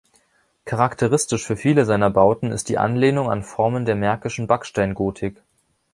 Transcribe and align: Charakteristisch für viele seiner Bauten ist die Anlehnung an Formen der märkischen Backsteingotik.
Charakteristisch 0.65 1.45
für 1.45 1.55
viele 1.55 1.85
seiner 1.85 2.09
Bauten 2.09 2.49
ist 2.51 2.69
die 2.69 2.79
Anlehnung 2.79 3.29
an 3.29 3.43
Formen 3.43 3.85
der 3.85 3.93
märkischen 3.95 4.47
Backsteingotik. 4.47 5.43